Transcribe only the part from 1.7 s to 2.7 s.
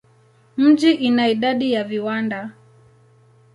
ya viwanda.